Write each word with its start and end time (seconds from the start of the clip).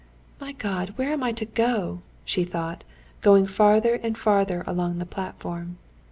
"My 0.39 0.53
God! 0.53 0.93
where 0.95 1.13
am 1.13 1.21
I 1.21 1.31
to 1.33 1.45
go?" 1.45 2.01
she 2.25 2.43
thought, 2.43 2.83
going 3.21 3.45
farther 3.45 3.99
and 4.01 4.17
farther 4.17 4.63
along 4.65 4.97
the 4.97 5.05
platform. 5.05 5.77